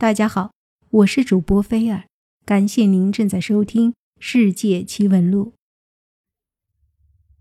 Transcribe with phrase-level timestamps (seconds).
[0.00, 0.52] 大家好，
[0.88, 2.06] 我是主播菲尔，
[2.46, 5.52] 感谢您正在收听《世界奇闻录》。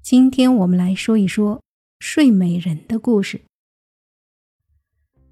[0.02, 1.64] 今天我们来说一说
[2.02, 3.40] 睡美人的故事。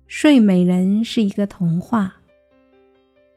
[0.08, 2.22] 睡美人是一个童话。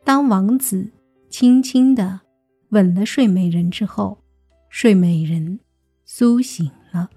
[0.04, 0.92] 当王子
[1.28, 2.20] 轻轻的
[2.68, 4.22] 吻了睡美人之后，
[4.68, 5.58] 睡美人
[6.04, 7.10] 苏醒了。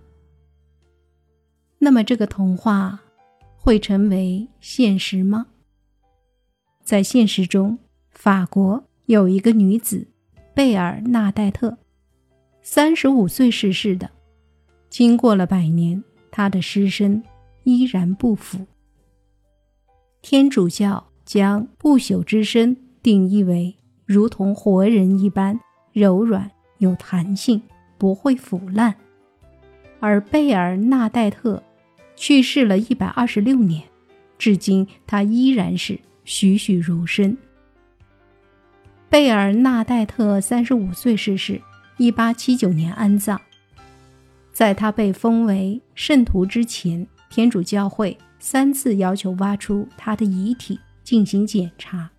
[1.77, 2.99] 那么，这个童话
[3.59, 5.45] 会成为现实吗？
[6.83, 7.79] 在现实中，
[8.11, 10.05] 法国有一个女子
[10.53, 11.77] 贝尔纳代特，
[12.61, 14.09] 三十五岁逝世的。
[14.89, 17.23] 经过了百年，她的尸身
[17.63, 18.65] 依然不腐。
[20.21, 25.59] 天主教将不朽之身定义为如同活人一般
[25.93, 27.61] 柔软、有弹性，
[27.97, 28.93] 不会腐烂。
[30.01, 31.63] 而贝尔纳代特
[32.17, 33.83] 去世了一百二十六年，
[34.37, 35.97] 至今她依然是。
[36.25, 37.37] 栩栩如生。
[39.09, 41.61] 贝尔纳代特三十五岁逝世，
[41.97, 43.39] 一八七九年安葬。
[44.51, 52.09] 在他被封为圣徒之前，天主教会三次要求挖出他的遗体进行检查。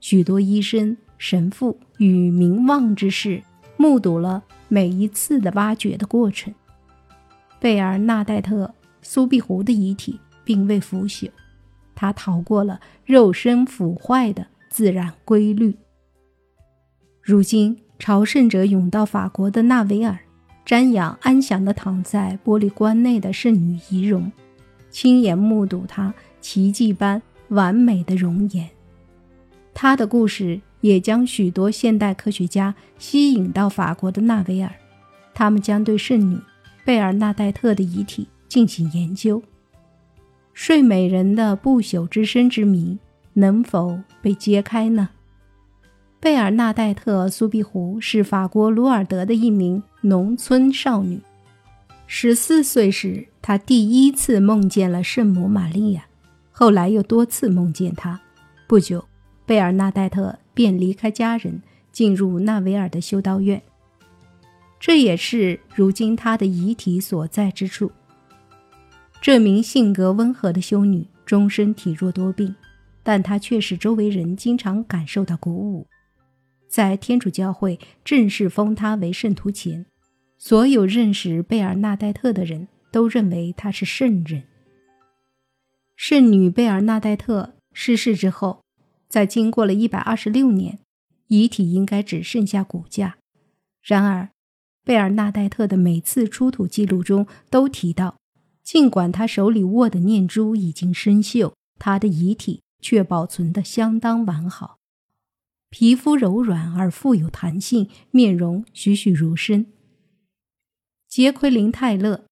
[0.00, 3.42] 许多医生、神父与名望之士
[3.76, 6.54] 目睹了每一次的挖掘的过程。
[7.58, 11.30] 贝尔纳代特苏必湖的遗体并未腐朽。
[11.94, 15.76] 他逃过了肉身腐坏的自然规律。
[17.22, 20.18] 如今，朝圣者涌到法国的纳维尔，
[20.66, 24.30] 瞻仰安详地躺在玻璃棺内的圣女遗容，
[24.90, 28.68] 亲眼目睹她奇迹般完美的容颜。
[29.72, 34.70] 他的故事也将许多现代科学家吸引到法国的纳维尔，
[35.32, 36.38] 他们将对圣女
[36.84, 39.42] 贝尔纳代特的遗体进行研究。
[40.54, 42.96] 睡美人的不朽之身之谜
[43.34, 45.10] 能否被揭开呢？
[46.20, 51.20] 贝尔纳代特·苏必湖是法国鲁尔德的一名农村少女。
[52.06, 56.06] 十四岁时，她第一次梦见了圣母玛利亚，
[56.52, 58.18] 后来又多次梦见她。
[58.68, 59.04] 不久，
[59.44, 63.60] 贝尔纳代特便离开家人，进入纳维尔的修道院，
[64.78, 67.90] 这也是如今她的遗体所在之处。
[69.24, 72.54] 这名性格温和的修女终身体弱多病，
[73.02, 75.86] 但她却使周围人经常感受到鼓舞。
[76.68, 79.86] 在天主教会正式封她为圣徒前，
[80.36, 84.42] 所有认识贝尔纳代特的人都认为她是圣人。
[85.96, 88.62] 圣女贝尔纳代特逝世之后，
[89.08, 90.80] 在经过了一百二十六年，
[91.28, 93.16] 遗体应该只剩下骨架。
[93.82, 94.28] 然而，
[94.84, 98.16] 贝尔纳代特的每次出土记录中都提到。
[98.64, 104.78] 尽管他手里握的念珠已经生锈，他的遗体却保存得相当完好，
[105.68, 109.66] 皮肤柔软而富有弹性，面容栩栩如生。
[111.06, 112.24] 杰奎琳·泰勒，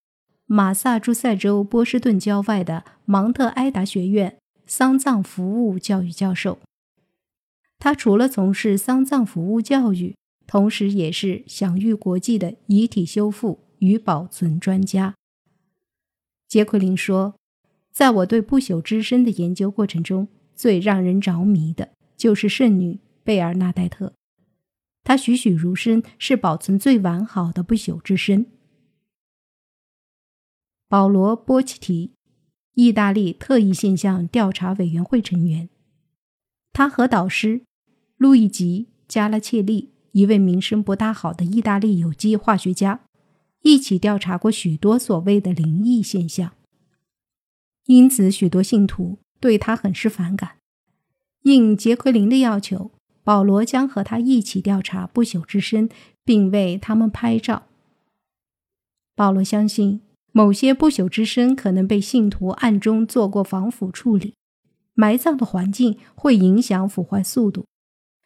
[0.46, 6.58] 马萨诸塞州波士顿郊外的芒特埃达学院丧葬服务教育教授。
[7.78, 10.16] 他除了从事丧葬服务教育，
[10.46, 15.14] 同时也是享誉国际的遗体修复与保存专家。
[16.52, 17.36] 杰奎琳说
[17.90, 24.12] ：“在我对不朽之身的研究过程中，最让人着迷的就是圣女贝尔纳代特。
[25.02, 28.44] 她栩栩如生，是保存最完好的不朽之身。”
[30.90, 32.12] 保罗·波奇提，
[32.74, 35.70] 意大利特异现象调查委员会成员，
[36.74, 37.62] 他和导师
[38.18, 43.00] 路易吉·加拉切利，一位名声不大好的意大利有机化学家。
[43.62, 46.52] 一起调查过许多所谓的灵异现象，
[47.86, 50.56] 因此许多信徒对他很是反感。
[51.42, 52.92] 应杰奎琳的要求，
[53.24, 55.88] 保罗将和他一起调查不朽之身，
[56.24, 57.64] 并为他们拍照。
[59.14, 60.00] 保罗相信，
[60.32, 64.34] 某些不朽之身可能被信徒暗中做过防腐处理，
[64.94, 67.66] 埋葬的环境会影响腐坏速度，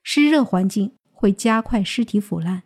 [0.02, 2.62] 湿热环境会加快尸体腐烂。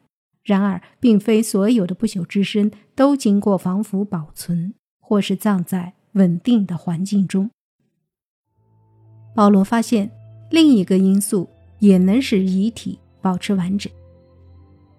[0.50, 7.48] 然而，并非所有的不朽之身都经过防腐保存，或是葬在稳定的环境中。
[9.32, 10.10] 保罗发现
[10.50, 11.48] 另一个因素
[11.78, 13.92] 也能使遗体保持完整。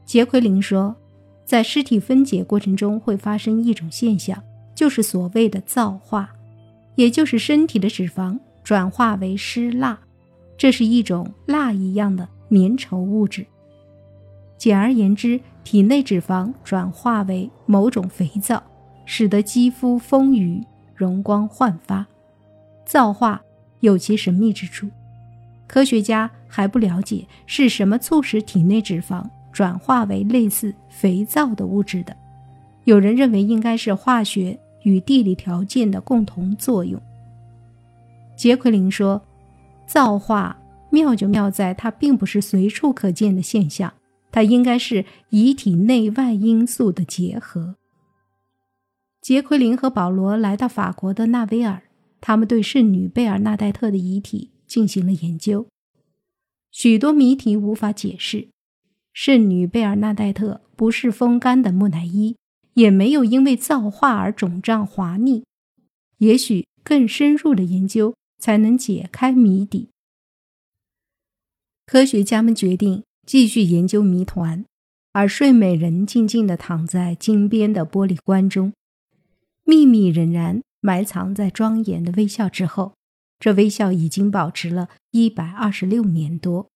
[0.06, 0.96] 杰奎琳说，
[1.44, 4.42] 在尸体分解过程中会发生一种现象，
[4.74, 6.34] 就是所谓的皂化，
[6.96, 10.00] 也就是身体的脂肪转化为湿蜡，
[10.58, 13.46] 这是一种蜡一样的粘稠物质。
[14.62, 18.62] 简而言之，体内脂肪转化为某种肥皂，
[19.06, 20.64] 使得肌肤丰腴、
[20.94, 22.06] 容光焕发。
[22.86, 23.42] 皂化
[23.80, 24.88] 有其神秘之处，
[25.66, 32.16] 科学家还不了解是什么促使体内脂肪转化为类似肥皂的物质的。
[32.84, 37.02] 有人认为应该是化学与地理条件的共同作用。
[38.36, 39.20] 杰奎琳说
[39.88, 40.56] ：“造化
[40.92, 43.92] 妙就妙在它并不是随处可见的现象，
[44.32, 47.76] 它应该是遗体内外因素的结合。”
[49.22, 51.84] 杰奎琳和保罗来到法国的纳维尔，
[52.20, 55.68] 他们对圣女贝尔纳代特的遗体进行了研究。
[56.72, 58.48] 许多谜题无法解释。
[59.14, 62.36] 圣女贝尔纳代特不是风干的木乃伊。
[62.76, 65.44] 也没有因为造化而肿胀滑腻，
[66.20, 69.90] 也许更深入的研究才能解开谜底。
[71.86, 74.66] 科学家们决定继续研究谜团，
[75.14, 78.74] 而睡美人静静地躺在金边的玻璃棺中，
[79.64, 82.92] 秘密仍然埋藏在庄严的微笑之后。
[83.40, 86.68] 这微笑已经保持了一百二十六年多，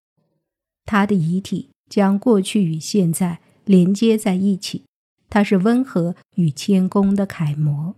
[0.85, 4.85] 他的遗体将过去与现在连接在一起。
[5.29, 7.95] 她是温和与谦恭的楷模。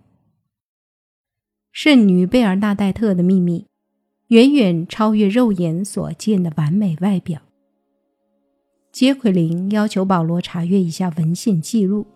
[1.72, 3.68] 圣女贝尔纳代特的秘密，
[4.30, 7.44] 远远超越肉眼所见的完美外表。
[8.98, 12.08] 杰奎琳要求保罗查阅一下文献记录，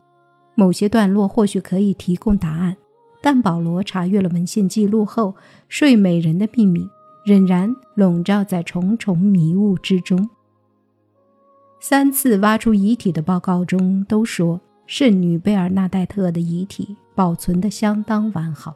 [0.56, 2.76] 某些段落或许可以提供答案。
[3.22, 5.36] 但保罗查阅了文献记录后，
[5.70, 6.90] 睡美人的秘密
[7.24, 10.28] 仍然笼罩在重重迷雾之中。
[11.80, 14.60] 三次挖出遗体的报告中都说。
[14.88, 18.76] 圣女贝尔纳代特的遗体保存得相当完好，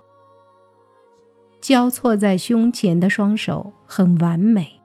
[1.60, 4.80] 交错在胸前的双手很完美，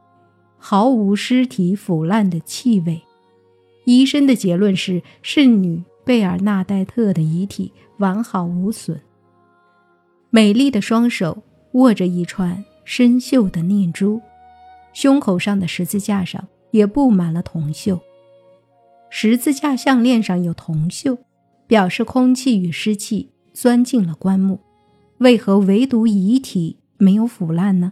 [0.57, 3.03] 毫无尸体腐烂的气味。
[3.91, 9.01] 医生的结论是，圣女贝尔纳代特的遗体完好无损。
[10.31, 11.43] 美丽的双手
[11.73, 14.21] 握着一串生锈的念珠，
[14.93, 17.99] 胸口上的十字架上也布满了铜锈。
[19.09, 21.19] 十字架项链上有铜锈，
[21.67, 24.61] 表示空气与湿气钻进了棺木。
[25.19, 27.91] 为何唯独遗体没有腐烂呢？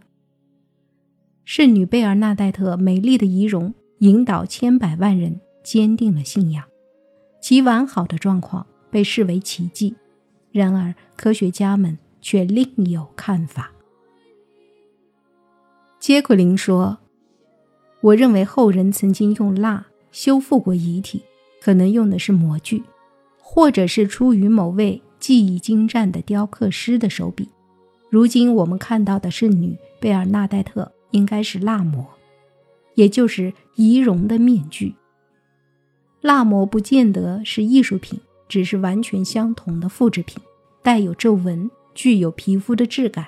[1.44, 5.40] 圣女贝尔纳代特美丽的仪容引导千百万人
[5.70, 6.64] 坚定了信仰，
[7.42, 9.94] 其完好的状况被视为奇迹。
[10.50, 13.70] 然而，科学家们却另有看法。
[16.00, 16.96] 杰奎琳说
[18.00, 21.22] ：“我认为后人曾经用蜡。”修复过遗体，
[21.60, 22.82] 可能用的是模具，
[23.38, 27.46] 或者是出于某位技艺精湛的雕刻师的手笔。
[28.08, 32.06] 如今我们看到的圣女贝尔纳代特应该是蜡模，
[32.94, 34.94] 也就是仪容的面具。
[36.20, 40.42] 蜡模不见得是艺术品，只是完全相同的复制品，
[40.82, 43.26] 带有皱纹，具有皮肤的质感。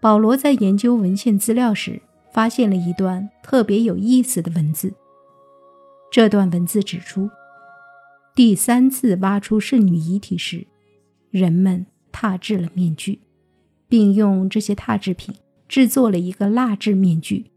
[0.00, 2.00] 保罗在研究文献资料时。
[2.34, 4.92] 发现了一段特别有意思的文字。
[6.10, 7.30] 这段文字指出，
[8.34, 10.66] 第三次挖出圣女遗体时，
[11.30, 13.20] 人们踏制了面具，
[13.86, 15.32] 并用这些踏制品
[15.68, 17.52] 制作了一个蜡制面具。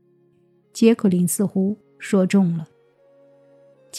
[0.71, 2.67] 杰克林似乎说中了。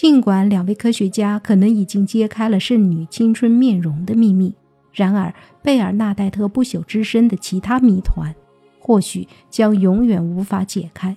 [0.00, 4.54] 尽管两位科学家可能已经揭开了圣女青春面容的秘密，
[4.92, 8.32] 然而贝尔纳代特不朽之身的其他谜团。
[8.78, 11.16] 或许将永远无法解开。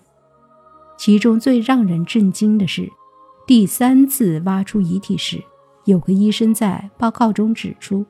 [0.97, 2.89] 其中最让人震惊的是，
[3.45, 5.39] 第三次挖出遗体时，
[5.85, 8.03] 有个医生在报告中指出，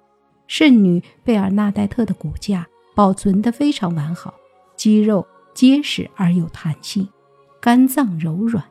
[0.48, 2.66] 圣女贝尔纳代特的骨架
[2.96, 4.34] 保存得非常完好，
[4.78, 7.10] 肌肉结实而有弹性，
[7.60, 8.64] 肝脏柔软，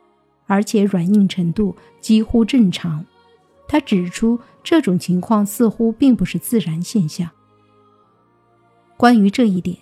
[0.50, 3.06] 而且软硬程度几乎正常。
[3.68, 7.30] 他指出，这种情况似乎并不是自然现象。
[8.96, 9.78] 关于这一点。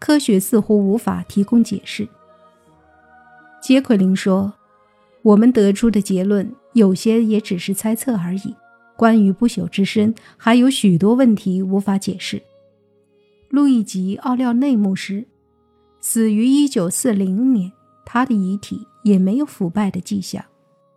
[0.00, 2.06] 科学似乎无法提供解释。
[3.62, 4.52] 杰奎琳说
[5.22, 8.54] ：“我们得出的结论有些也只是猜测而已。
[8.98, 12.42] 关于不朽之身，还有许多问题无法解释。”
[13.48, 15.24] 路易吉·奥廖内牧师
[16.02, 17.72] 死于1940年，
[18.04, 20.44] 他的遗体也没有腐败的迹象，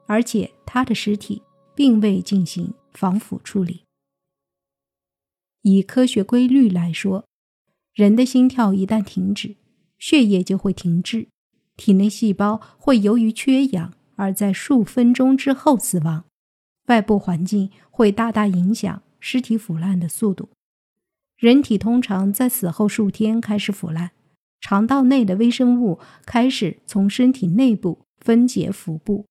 [0.05, 1.41] 而且他的尸体
[1.75, 3.83] 并未进行防腐处理。
[5.61, 7.25] 以科学规律来说。
[7.93, 9.55] 人的心跳一旦停止，
[9.97, 11.29] 血液就会停滞，
[11.75, 16.25] 体内细胞会由于缺氧而在数分钟之后死亡。
[16.89, 20.49] 外部环境会大大影响尸体腐烂的速度。
[21.37, 24.11] 人体通常在死后数天开始腐烂，
[24.59, 29.25] 肠道内的微生物开始从身体内部分解腹部，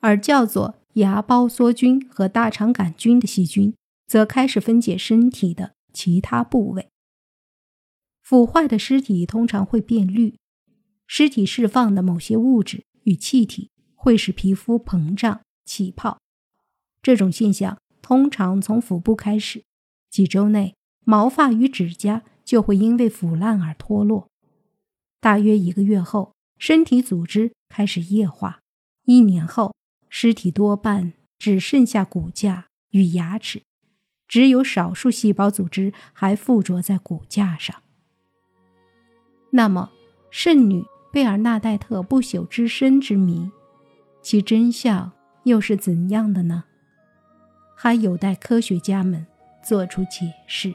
[0.00, 3.74] 而叫做芽孢梭菌和大肠杆菌的细菌
[4.06, 6.88] 则开始分解身体的其他部位。
[8.22, 10.38] 腐坏的尸体通常会变绿，
[11.06, 16.18] 尸体释放的某些物质与气体会使皮肤膨胀起泡，
[17.00, 19.62] 这种现象通常从腹部开始，
[20.10, 24.28] 几周内毛发与指甲就会因为腐烂而脱落。
[25.26, 28.60] 大约一个月后，身体组织开始液化，
[29.06, 29.74] 一年后，
[30.08, 33.64] 尸体多半只剩下骨架与牙齿，
[34.28, 37.82] 只有少数细胞组织还附着在骨架上。
[39.50, 39.90] 那么，
[40.30, 40.84] 圣女。
[41.12, 43.50] 贝尔纳代特不朽之身之谜，
[44.22, 45.10] 其真相
[45.42, 46.62] 又是怎样的呢？
[47.74, 49.26] 还有待科学家们
[49.60, 50.72] 做出解释。